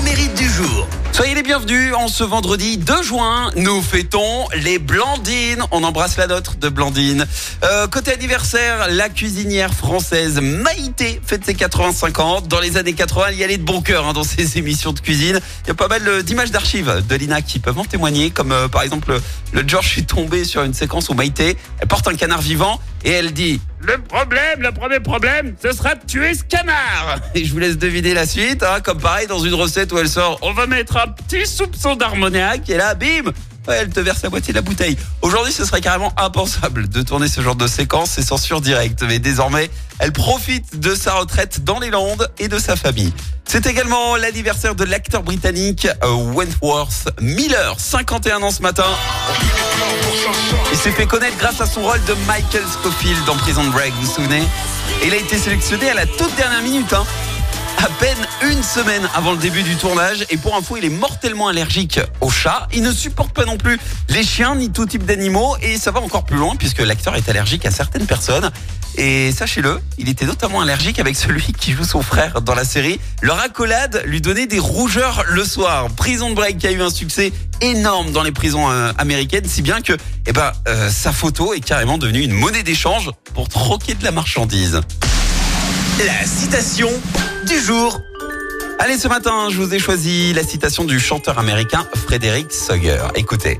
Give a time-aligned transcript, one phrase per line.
[0.00, 0.86] infos mérites du jour.
[1.12, 3.50] Soyez les bienvenus en ce vendredi 2 juin.
[3.56, 5.62] Nous fêtons les Blandines.
[5.70, 7.26] On embrasse la nôtre de Blandine.
[7.64, 12.40] Euh, côté anniversaire, la cuisinière française Maïté fête ses 85 ans.
[12.40, 15.00] Dans les années 80, il y allait de bon cœur hein, dans ses émissions de
[15.00, 15.40] cuisine.
[15.64, 18.30] Il y a pas mal euh, d'images d'archives de Lina qui peuvent en témoigner.
[18.30, 19.18] Comme euh, par exemple,
[19.52, 23.10] le George suis tombé sur une séquence où Maïté, elle porte un canard vivant et
[23.10, 27.18] elle dit le problème, le premier problème, ce sera de tuer ce canard.
[27.34, 30.08] Et je vous laisse deviner la suite, hein, comme pareil dans une recette où elle
[30.08, 33.32] sort, on va mettre un petit soupçon d'ammoniac et là, bim,
[33.68, 34.96] elle te verse la moitié de la bouteille.
[35.22, 39.02] Aujourd'hui, ce serait carrément impensable de tourner ce genre de séquence, c'est censure directe.
[39.06, 43.12] Mais désormais, elle profite de sa retraite dans les Landes et de sa famille.
[43.44, 48.86] C'est également l'anniversaire de l'acteur britannique euh, Wentworth Miller, 51 ans ce matin.
[50.72, 54.06] Il s'est fait connaître grâce à son rôle de Michael Scofield dans Prison Break, vous
[54.06, 54.42] vous souvenez?
[55.04, 57.04] Il a été sélectionné à la toute dernière minute, hein.
[57.82, 58.18] À peine
[58.50, 60.26] une semaine avant le début du tournage.
[60.30, 62.68] Et pour info, il est mortellement allergique aux chats.
[62.74, 63.78] Il ne supporte pas non plus
[64.08, 65.56] les chiens ni tout type d'animaux.
[65.62, 68.50] Et ça va encore plus loin puisque l'acteur est allergique à certaines personnes.
[68.96, 73.00] Et sachez-le, il était notamment allergique avec celui qui joue son frère dans la série.
[73.22, 75.88] Leur accolade lui donnait des rougeurs le soir.
[75.96, 79.80] Prison Break qui a eu un succès énorme dans les prisons euh, américaines, si bien
[79.80, 79.94] que
[80.26, 84.10] eh ben, euh, sa photo est carrément devenue une monnaie d'échange pour troquer de la
[84.10, 84.80] marchandise.
[86.04, 86.90] La citation
[87.46, 88.02] du jour.
[88.78, 93.02] Allez, ce matin, je vous ai choisi la citation du chanteur américain Frédéric Sawyer.
[93.14, 93.58] Écoutez,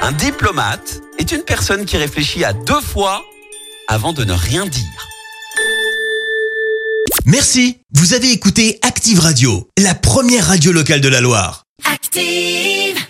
[0.00, 3.22] un diplomate est une personne qui réfléchit à deux fois
[3.88, 5.08] avant de ne rien dire.
[7.24, 11.64] Merci, vous avez écouté Active Radio, la première radio locale de la Loire.
[11.84, 13.01] Active.